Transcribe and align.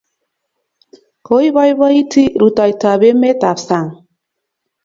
Koipoipoiti 1.29 2.23
rutoitap 2.39 3.01
emet 3.09 3.41
ap 3.51 3.57
sang' 3.67 3.91